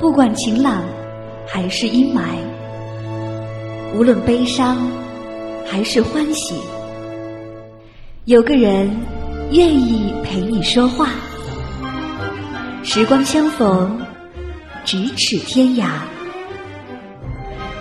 [0.00, 0.82] 不管晴朗
[1.46, 2.22] 还是阴霾，
[3.94, 4.90] 无论悲伤
[5.70, 6.54] 还是欢喜，
[8.24, 8.90] 有个人
[9.52, 11.10] 愿意陪你说话。
[12.82, 14.00] 时光相逢，
[14.86, 15.86] 咫尺天涯。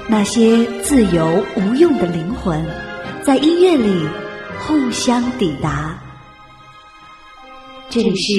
[0.09, 2.61] 那些自由无用的灵魂，
[3.23, 4.05] 在音乐里
[4.67, 5.97] 互相抵达。
[7.89, 8.33] 这里是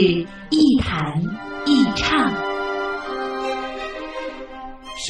[0.51, 1.19] 一弹
[1.65, 2.31] 一唱。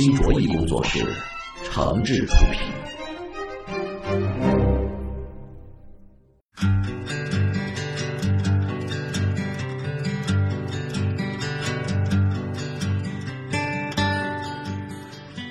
[0.03, 1.07] 新卓艺工作室，
[1.63, 2.59] 诚挚出品。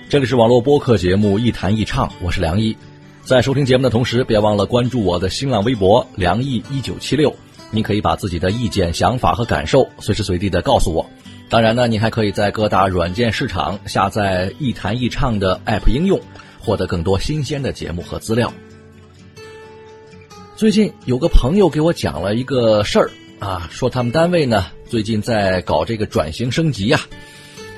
[0.09, 2.75] 这里是网络播客节目《一弹一唱》，我是梁毅。
[3.21, 7.31] 在收听节目的同时，别忘了关注我的新浪微博“梁毅一九七六”，
[7.69, 11.07] 您可以把自己的意见、想法和感受随时随地的告诉我。
[11.49, 16.21] 当然呢，你还可以在各大软件市场下载“一弹一唱”的 App 应用，
[16.59, 18.53] 获得更多新鲜的节目和资料。
[20.55, 23.09] 最近有个朋友给我讲了一个事儿
[23.39, 26.99] 啊，说他们单位呢最近在搞这个转型升级呀。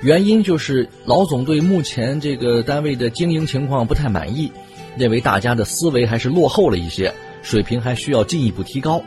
[0.02, 4.52] 原因就是老总对目前这个单位的经营情况不太满意，
[4.98, 9.02] 认为大家的思维还是落后了一些，水平还需要进一步提高。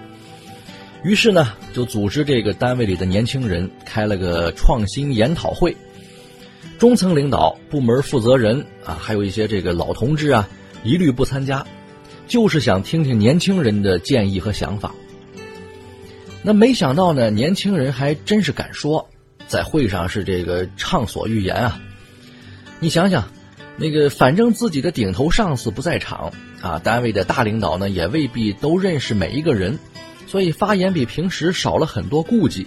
[1.04, 5.76] 于是呢，就组织这个单位里的年轻人开了个创新研讨会。
[6.78, 10.48] 中层领导、部门负责人啊，还有一些这个老同志啊，
[10.82, 11.64] 一律不参加，
[12.26, 14.94] 就是想听听年轻人的建议和想法。
[16.42, 19.08] 那没想到呢，年轻人还真是敢说。
[19.46, 21.78] 在会上是这个畅所欲言啊！
[22.80, 23.30] 你想想，
[23.76, 29.78] 那个反正自己的顶头上司不在场啊，单位的大领导呢也未必都认识每一个人，
[30.26, 32.66] 所以发言比平时少了很多顾忌。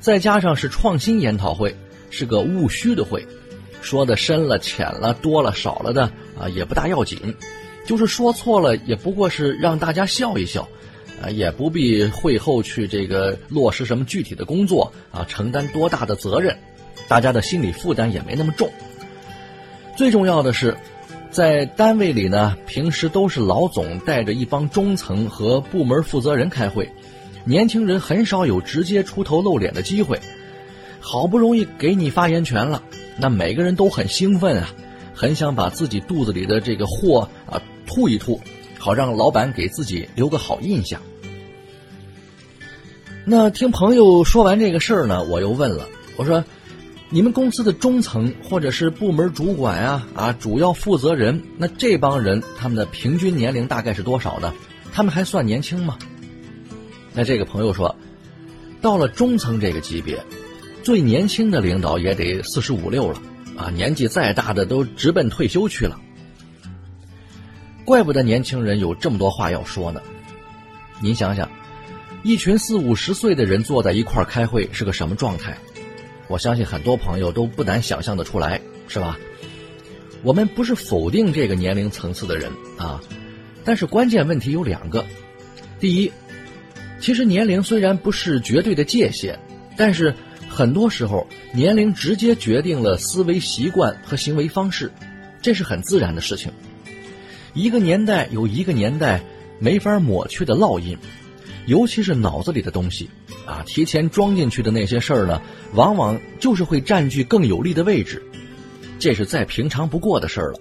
[0.00, 1.76] 再加上是创新研讨会，
[2.10, 3.26] 是个务虚的会，
[3.80, 7.34] 说的深了、浅了、多了、少了的啊也不大要紧，
[7.86, 10.68] 就是说错了也不过是让大家笑一笑。
[11.22, 16.58] 啊，也不必会后去这个落实什么具体的工作啊，承担多大的责任，
[17.06, 18.68] 大家的心理负担也没那么重。
[19.96, 20.76] 最重要的是，
[21.32, 26.86] 在单位里呢，平时都是老总带着一帮中层和部门负责人开会，
[27.44, 30.20] 年轻人很少有直接出头露脸的机会。
[31.00, 32.82] 好不容易给你发言权了，
[33.18, 34.74] 那每个人都很兴奋啊，
[35.14, 38.38] 很想把自己肚子里的这个货啊吐一吐，
[38.78, 41.00] 好让老板给自己留个好印象。
[43.24, 46.44] 那听朋友说完这个事儿呢，我又问了，我说
[47.14, 54.54] ：“你们公司的中层或者是部门主管啊，啊，主要负责人，那这帮人他们的平均年龄大概是多少呢？
[54.94, 55.98] 他们还算年轻吗？”
[57.12, 57.94] 那这个朋友说
[58.80, 60.24] ：“到了中层这个级别，
[60.82, 63.20] 最年轻的领导也得四十五六了，
[63.58, 66.00] 啊，年纪再大的都直奔退休去了。
[67.84, 70.00] 怪不得年轻人有这么多话要说呢。
[71.02, 71.46] 您想想。”
[72.24, 75.58] 一群四五十岁的人坐在一块儿开会是个什么状态？
[76.32, 79.18] 我相信很多朋友都不难想象得出来，是吧？
[80.22, 82.98] 我们不是否定这个年龄层次的人啊，
[83.64, 85.04] 但是关键问题有两个：
[85.78, 86.10] 第一，
[86.98, 89.38] 其实年龄虽然不是绝对的界限，
[89.76, 90.14] 但是
[90.48, 94.90] 很多时候年龄直接决定了思维习惯和行为方式，
[95.42, 96.50] 这是很自然的事情。
[97.52, 99.20] 一个年代有一个年代
[99.58, 100.96] 没法抹去的烙印。
[101.66, 103.08] 尤其是脑子里的东西，
[103.46, 105.40] 啊，提前装进去的那些事儿呢，
[105.74, 108.20] 往往就是会占据更有利的位置，
[108.98, 110.58] 这是再平常不过的事儿了。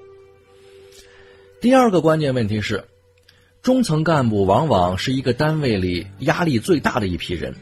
[1.60, 2.84] 第二个关键问题是，
[3.64, 7.56] 中层干部往往是一个单位里压力最大的一批人，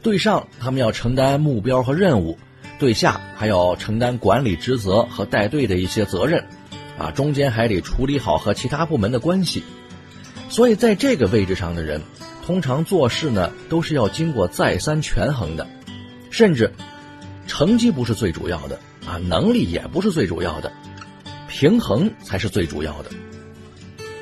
[0.00, 2.38] 对上他们要承担目标和任务，
[2.78, 6.44] 对下还要承担管理职责和带队的一些责任，
[6.96, 9.64] 啊，中间还得处理好和其他部门的关系，
[10.48, 12.00] 所以在这个位置上的人。
[12.44, 15.66] 通常做事呢，都是要经过再三权衡的，
[16.30, 16.72] 甚至
[17.46, 20.72] 成绩不是最主要的啊，能力也不是最主要的，
[21.48, 23.10] 平衡才是最主要的。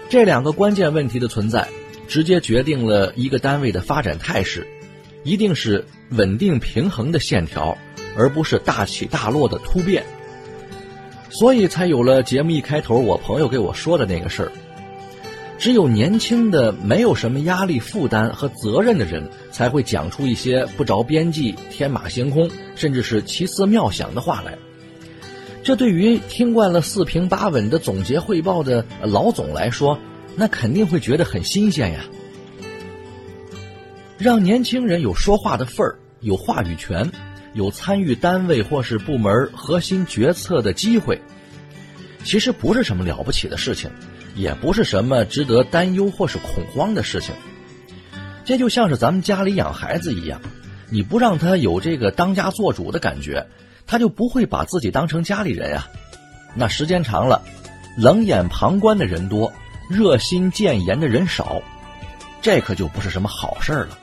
[0.09, 1.69] 这两个关键问题的存在，
[2.09, 4.67] 直接决定了一个单位的发展态势，
[5.25, 7.79] 一定是稳定平衡的线条，
[8.17, 10.05] 而不是大起大落的突变。
[11.31, 14.53] 所以才有了节目一开头我朋友给我说的那个事儿。
[15.61, 24.57] 只有年轻的、没有什么压力负担和责任的人，才会讲出一些不着边际、天马行空，甚至是奇思妙想的话来。
[25.63, 29.99] 这对于听惯了四平八稳的总结汇报的老总来说，
[30.35, 32.07] 那肯定会觉得很新鲜呀。
[34.17, 37.07] 让年轻人有说话的份儿，有话语权，
[37.53, 41.21] 有参与单位或是部门核心决策的机会，
[42.25, 43.91] 其实不是什么了不起的事情，
[44.35, 47.35] 也不是什么值得担忧或是恐慌的事情。
[48.45, 50.41] 这就像是咱们家里养孩子一样，
[50.89, 53.47] 你不让他有这个当家做主的感觉，
[53.87, 55.87] 他就不会把自己当成家里人呀。
[56.55, 57.43] 那时间长了，
[57.97, 59.53] 冷眼旁观的人多，
[59.89, 61.63] 热心谏言的人少，
[62.43, 63.99] 这可就不是什么好事了。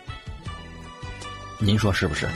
[1.60, 2.28] 您说是不是？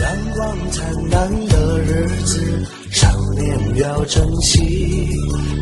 [0.00, 5.10] 阳光灿烂的日子，少年要珍惜，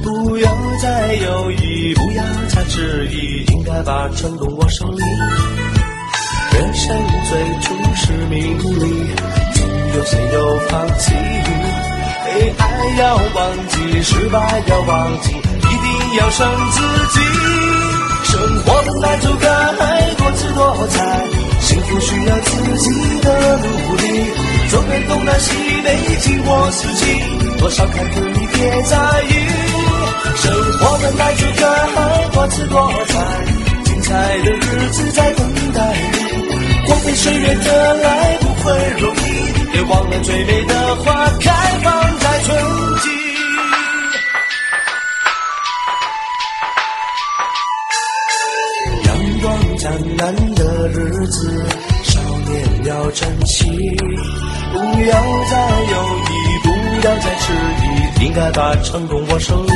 [0.03, 0.51] 不要
[0.83, 5.03] 再犹豫，不要再迟疑，应该把成功握手里。
[6.53, 6.97] 人生
[7.29, 9.07] 最初是名利，
[9.55, 9.65] 总
[9.97, 11.13] 有谁有放弃。
[12.25, 12.65] 被爱
[12.99, 16.81] 要忘记，失败要忘记，一定要胜自
[17.13, 17.21] 己。
[18.25, 21.25] 生活本来就该多姿多彩，
[21.65, 24.05] 幸福需要自己的努力。
[24.69, 27.05] 走遍东南西北，经过四季，
[27.59, 28.97] 多少坎坷你别在
[29.29, 29.33] 意。
[30.37, 31.63] 生活本来就该
[32.33, 33.15] 多姿多彩，
[33.85, 34.13] 精彩
[34.45, 36.87] 的日子在等待你。
[36.87, 41.51] 光辉岁月的来不会容易，别忘了最美的花开
[41.83, 42.55] 放在春
[43.03, 43.14] 季。
[52.03, 53.65] 少年要珍惜，
[54.73, 55.13] 不要
[55.51, 55.55] 再
[55.91, 56.33] 犹豫，
[56.63, 56.69] 不
[57.07, 57.53] 要再迟
[57.83, 59.73] 疑，应该把成功握手里。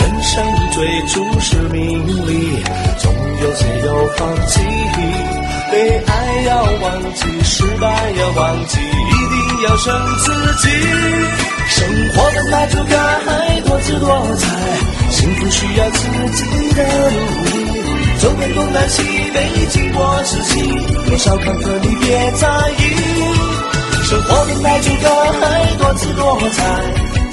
[0.00, 2.62] 人生最初是名利，
[2.98, 3.12] 总
[3.42, 4.60] 有些有放弃。
[5.70, 6.12] 被爱
[6.46, 10.32] 要忘记，失败要忘记，一定要胜自
[10.62, 10.68] 己。
[11.66, 11.84] 生
[12.14, 14.46] 活本来就该多姿多彩，
[15.10, 15.98] 幸福需要自
[16.32, 17.63] 己的努力。
[18.24, 19.02] 走遍东南西
[19.34, 20.62] 北，经过四季，
[21.06, 22.48] 多少坎坷你别在
[22.78, 22.82] 意。
[24.02, 26.64] 生活本来就该多姿多彩，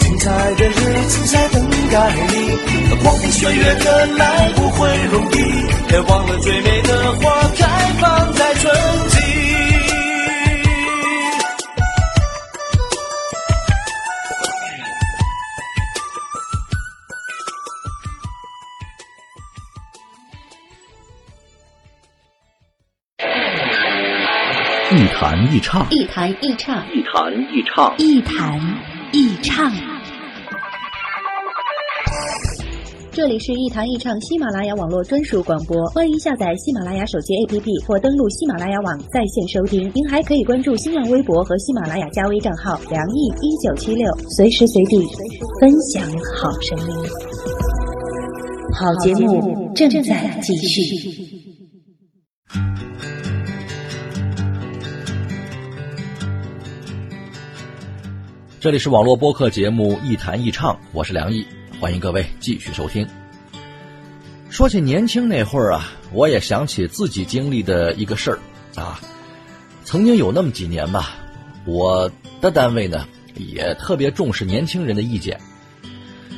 [0.02, 2.58] 精彩的日子在等待你。
[3.02, 7.66] 光阴岁月的来不会容易，别忘了最美的花开
[8.02, 8.76] 放在春
[24.94, 28.60] 一弹一唱，一弹一唱，一弹一唱，一弹
[29.14, 29.72] 一唱。
[33.10, 39.90] 这里是一弹一唱喜马拉雅网络专属广播，欢迎下载喜马拉雅手机 APP 或登录喜马拉雅网在线收听。
[39.96, 44.98] 您还可以关注新浪微博和喜马拉雅加微账号“梁毅一九七六”，随时随地
[45.62, 46.04] 分享
[46.36, 46.86] 好声音。
[48.78, 51.32] 好节目正在继续。
[58.62, 61.44] 这里是网络播客节目《一弹一唱》，我是梁毅，
[61.80, 63.08] 欢迎各位继续收听。
[64.52, 68.38] 说起年轻那会儿啊，我也想起自己经历的一个事儿
[68.75, 69.02] 啊。
[69.84, 71.16] 曾经有那么几年吧，
[71.66, 72.08] 我
[72.40, 75.42] 的单位呢也特别重视年轻人的意见。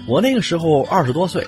[0.08, 1.46] 我那个时候二十多岁，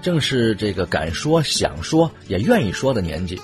[0.00, 3.38] 正是这个敢说、想说、也愿意说的年纪。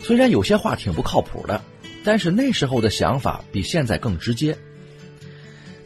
[0.00, 1.62] 虽然有些话挺不靠谱的，
[2.02, 4.58] 但是那时候的想法比现在更直接。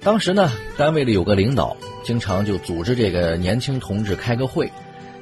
[0.00, 4.70] 当时呢，单位里有个领导，经常就组织这个年轻同志开个会，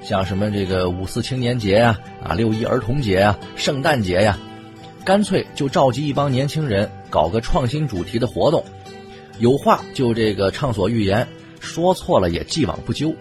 [0.02, 4.38] 像什么这个五四青年节呀、啊六一儿童节呀、圣诞节呀，
[5.04, 8.62] 干脆就召集一帮年轻人搞个创新主题的活动，
[9.38, 11.26] 有话就这个畅所欲言，
[11.58, 13.12] 说错了也既往不咎。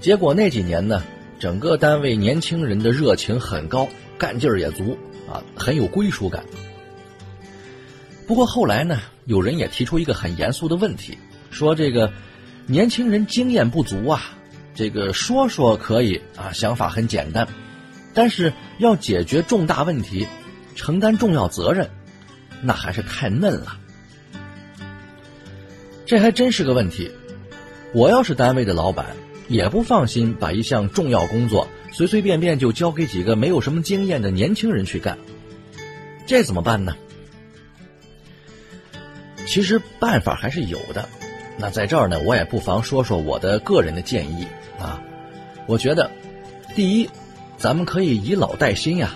[0.00, 1.02] 结果那几年呢，
[1.38, 3.86] 整个单位年轻人的热情很高，
[4.16, 4.96] 干劲儿也足
[5.30, 6.42] 啊，很有归属感。
[8.26, 11.18] 不过后来呢，有人也提出一个很严肃的问题，
[11.50, 12.10] 说这个
[12.66, 14.22] 年轻人经验不足啊，
[14.74, 17.46] 这个说说可以啊，想法很简单，
[18.14, 20.26] 但是要解决重大问题，
[20.74, 21.90] 承担重要责任，
[22.62, 23.78] 那还是太嫩了。
[26.06, 27.10] 这还真是个问题。
[27.92, 29.08] 我要是单位的老板，
[29.46, 35.18] 也不放心把一项重要工作随随便便就交给几个没有什么经验的年轻人去干，
[36.26, 36.96] 这怎么办呢？
[39.48, 41.08] 其实办法还是有的，
[41.56, 44.46] 那在这儿呢，我也不妨说说我的个人的建议
[44.78, 45.02] 啊。
[45.66, 46.10] 我觉得，
[46.74, 47.08] 第一，
[47.56, 49.12] 咱们可以以老带新呀，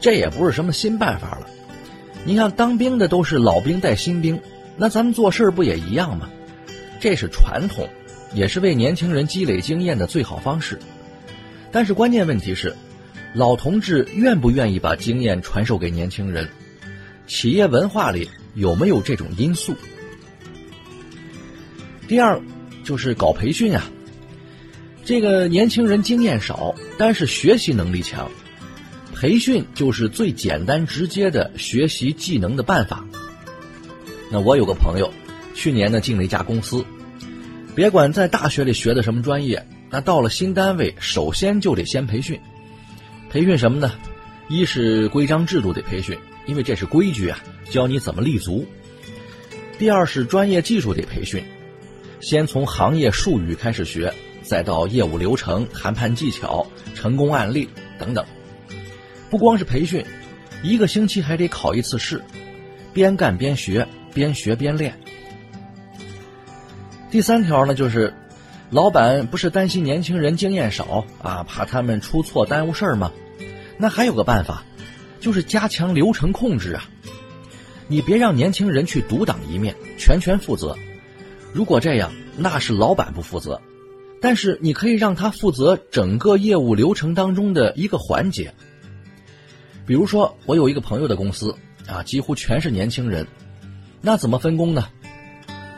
[0.00, 1.46] 这也不是什么新办法了。
[2.24, 4.40] 你看当兵的都是老兵带新兵，
[4.76, 6.28] 那咱们做事不也一样吗？
[6.98, 7.88] 这是传统，
[8.34, 10.76] 也是为年轻人积累经验的最好方式。
[11.70, 12.74] 但是关键问题是，
[13.32, 16.48] 老同志愿不愿意把经验传授给年轻人？
[17.28, 19.76] 企业文化里有没有这种因素？
[22.08, 22.40] 第二，
[22.82, 23.84] 就是搞培训啊。
[25.04, 28.28] 这个年轻人经验少，但是学习能力强，
[29.14, 33.04] 培训就是最简单直接的学习技能的办法。
[34.32, 35.12] 那我有个朋友，
[35.54, 36.84] 去年呢进了一家公司，
[37.74, 42.40] 别管在大学里学的什么专业，那到了新单位，首先就得先培训。
[43.30, 43.92] 培训什么呢？
[44.48, 47.38] 一是规章制度得培训，因为这是规矩啊，
[47.70, 48.64] 教你怎么立足；
[49.78, 51.44] 第二是专业技术得培训，
[52.20, 54.12] 先从行业术语开始学。
[54.42, 57.68] 再到业务流程、谈判技巧、成功案例
[57.98, 58.24] 等等，
[59.28, 60.06] 不光是培训，
[60.62, 62.22] 一个星期还得考一次试，
[62.94, 64.96] 边干边学，边学边练。
[67.10, 68.14] 第三条呢，就是
[68.70, 73.10] 老板不是担心年轻人经验少啊，怕他们出错耽误事儿吗？
[73.76, 74.62] 那还有个办法，
[75.18, 76.88] 就是加强流程控制啊。
[77.88, 80.76] 你别让年轻人去独当一面，全权负责。
[81.52, 83.60] 如果这样，那是老板不负责。
[84.20, 88.52] 但是你可以让他负责整个业务流程当中的一个环节。
[89.86, 91.54] 比如说，我有一个朋友的公司
[91.86, 93.26] 啊，几乎全是年轻人，
[94.00, 94.88] 那怎么分工呢？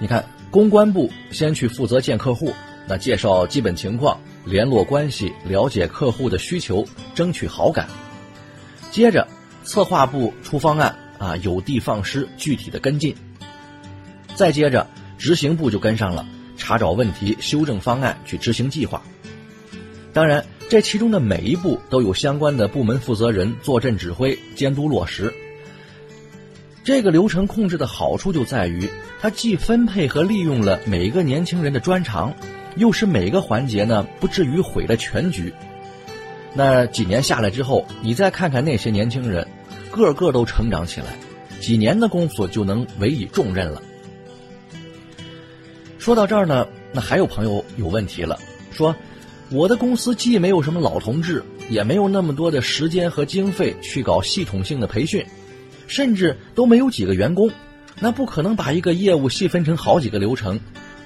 [0.01, 2.55] 你看，公关部先去负责见客户，
[2.87, 7.87] 那介绍基本情况，联络关系，了解客户的需求，争取好感。
[8.91, 9.27] 接着，
[9.65, 13.15] 策划部出方案啊，有的放矢，具体的跟进。
[14.35, 14.87] 再接着，
[15.19, 16.27] 执行部就跟上了。
[16.57, 19.03] 查找问题，修正方案，去执行计划。
[20.13, 25.33] 当然，这其中的每一步都有相关的部门负责人坐镇指挥、监督落实。
[26.83, 28.89] 这个流程控制的好处就在于，
[29.21, 32.35] 它既分配和利用了每一个年轻人的专长，
[32.77, 35.53] 又使每个环节呢不至于毁了全局。
[36.55, 39.47] 那几年下来之后，你再看看那些年轻人，
[39.91, 41.17] 个个都成长起来，
[41.61, 43.83] 几年的功夫就能委以重任了。
[45.99, 48.39] 说到这儿呢，那还有朋友有问题了，
[48.71, 48.95] 说
[49.51, 55.25] 我的公司既没有什么老同志，也没有那么多的时间和经费去搞系统性的培训，
[55.87, 57.51] 甚至都没有几个员工，
[57.99, 60.59] 那不可能把一个业务细分成好几个流程，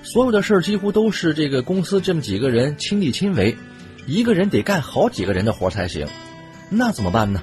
[0.02, 3.56] 所有的事儿几乎都是这个公司这么几个人亲力亲为，
[4.06, 6.06] 一个人得干好几个人的活才行，
[6.68, 7.42] 那怎么办呢？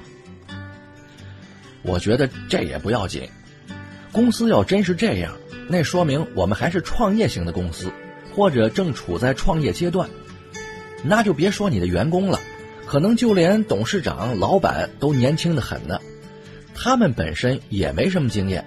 [1.82, 3.28] 我觉得这也不要紧，
[4.12, 5.32] 公司要真是这样。
[5.68, 7.90] 那说明我们还是创业型的公司，
[8.34, 10.08] 或者正处在创业阶段，
[11.04, 12.40] 那就别说你的员工了，
[12.86, 16.00] 可能就连董事长、老板都年轻的很呢，
[16.74, 18.64] 他们本身也没什么经验，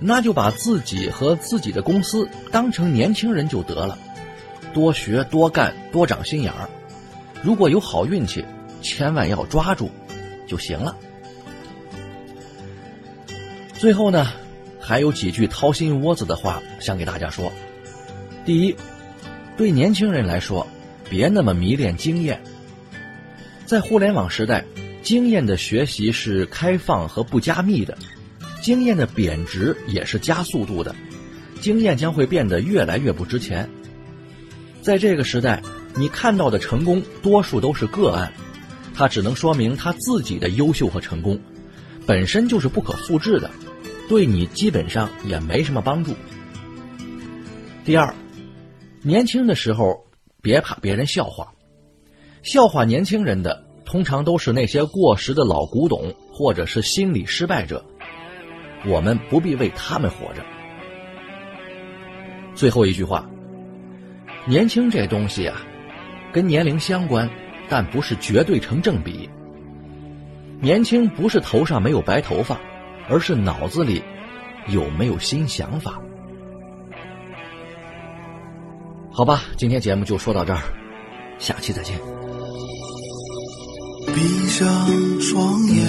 [0.00, 3.96] 那就把自己和自己的公司当成年轻人就得了，
[4.74, 6.68] 多学多干多长心眼儿，
[7.40, 8.44] 如果有好运气，
[8.82, 9.90] 千万要抓住，
[10.48, 10.96] 就行了。
[13.80, 14.30] 最后呢？
[14.78, 17.50] 还有几句掏心窝子的话想给大家说。
[18.44, 18.76] 第一，
[19.56, 20.66] 对年轻人来说，
[21.08, 22.42] 别那么迷恋经验。
[23.64, 24.66] 在互联网时代，
[25.02, 27.96] 经验的学习是开放和不加密的，
[28.60, 30.94] 经验的贬值也是加速度的，
[31.62, 33.66] 经验将会变得越来越不值钱。
[34.82, 35.62] 在这个时代，
[35.94, 38.30] 你看到的成功多数都是个案，
[38.94, 41.40] 它只能说明他自己的优秀和成功，
[42.04, 43.50] 本身就是不可复制的。
[44.10, 46.16] 对你基本上也没什么帮助。
[47.84, 48.12] 第二，
[49.04, 50.04] 年轻的时候
[50.42, 51.52] 别怕别人笑话，
[52.42, 57.84] 笑话年轻人的通常都是那些过时的老古董或者是心理失败者，
[58.84, 60.44] 我们不必为他们活着。
[62.56, 63.30] 最后一句话，
[64.44, 65.62] 年轻这东西啊，
[66.32, 67.30] 跟年龄相关，
[67.68, 69.30] 但不是绝对成正比。
[70.60, 72.60] 年轻不是头上没有白头发。
[73.10, 74.02] 而是脑子里
[74.68, 76.00] 有没有新想法？
[79.12, 80.62] 好吧，今天节目就说到这儿，
[81.38, 81.98] 下期再见。
[84.14, 84.66] 闭上
[85.20, 85.84] 双眼，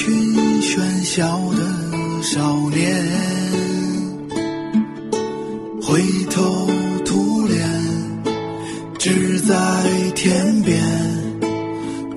[0.00, 3.04] 群喧嚣的少年，
[5.82, 6.70] 灰头
[7.04, 7.68] 土脸，
[8.98, 9.54] 只在
[10.14, 10.82] 天边，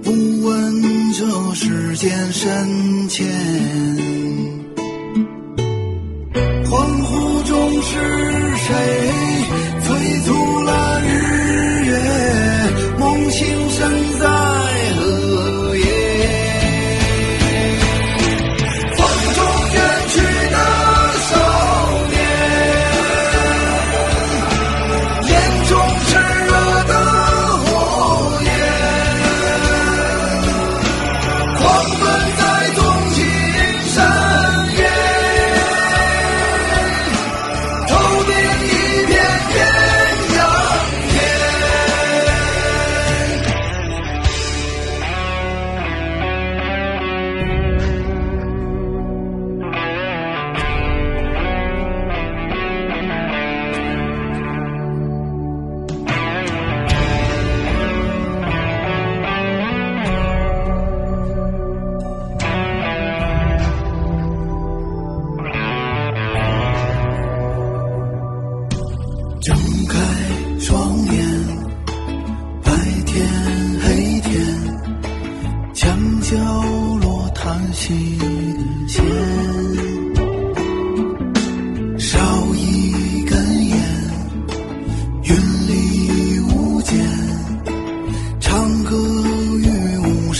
[0.02, 0.12] 不
[0.46, 0.82] 问。
[1.12, 3.28] 这世间深浅。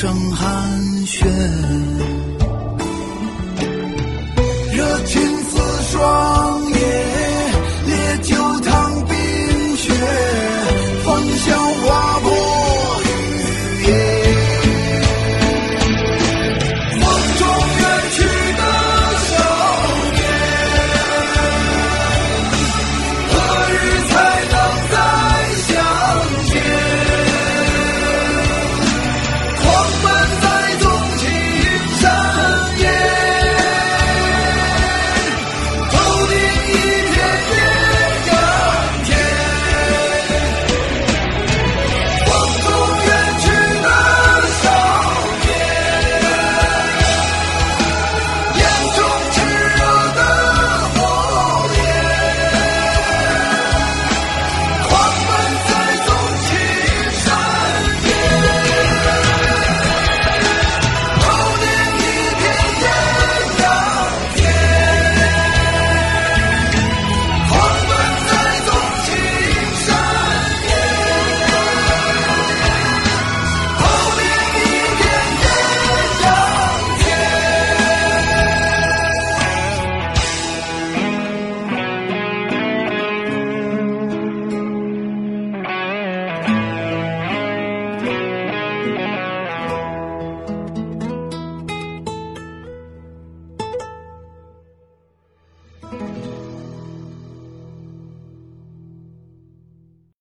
[0.04, 0.70] 声寒
[1.06, 1.26] 暄，
[4.76, 5.33] 热情